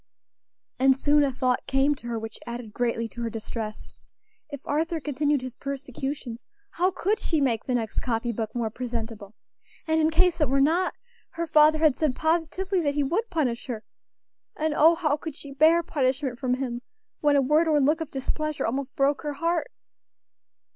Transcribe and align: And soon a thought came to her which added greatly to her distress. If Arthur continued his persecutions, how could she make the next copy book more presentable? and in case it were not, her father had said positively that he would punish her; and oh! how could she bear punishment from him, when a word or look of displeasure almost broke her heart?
And 0.79 0.97
soon 0.97 1.23
a 1.23 1.31
thought 1.31 1.67
came 1.67 1.93
to 1.93 2.07
her 2.07 2.17
which 2.17 2.39
added 2.47 2.73
greatly 2.73 3.07
to 3.09 3.21
her 3.21 3.29
distress. 3.29 3.85
If 4.49 4.59
Arthur 4.65 4.99
continued 4.99 5.43
his 5.43 5.53
persecutions, 5.53 6.43
how 6.71 6.89
could 6.89 7.19
she 7.19 7.39
make 7.39 7.65
the 7.65 7.75
next 7.75 7.99
copy 7.99 8.31
book 8.31 8.55
more 8.55 8.71
presentable? 8.71 9.35
and 9.87 10.01
in 10.01 10.09
case 10.09 10.41
it 10.41 10.49
were 10.49 10.59
not, 10.59 10.95
her 11.33 11.45
father 11.45 11.77
had 11.77 11.95
said 11.95 12.15
positively 12.15 12.81
that 12.81 12.95
he 12.95 13.03
would 13.03 13.29
punish 13.29 13.67
her; 13.67 13.83
and 14.55 14.73
oh! 14.75 14.95
how 14.95 15.17
could 15.17 15.35
she 15.35 15.51
bear 15.53 15.83
punishment 15.83 16.39
from 16.39 16.55
him, 16.55 16.81
when 17.19 17.35
a 17.35 17.41
word 17.43 17.67
or 17.67 17.79
look 17.79 18.01
of 18.01 18.09
displeasure 18.09 18.65
almost 18.65 18.95
broke 18.95 19.21
her 19.21 19.33
heart? 19.33 19.69